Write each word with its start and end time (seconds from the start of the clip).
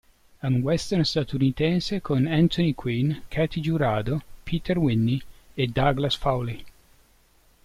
È 0.39 0.47
un 0.47 0.61
western 0.63 1.05
statunitense 1.05 2.01
con 2.01 2.25
Anthony 2.25 2.73
Quinn, 2.73 3.17
Katy 3.27 3.61
Jurado, 3.61 4.23
Peter 4.43 4.75
Whitney 4.79 5.21
e 5.53 5.67
Douglas 5.67 6.15
Fowley. 6.15 6.65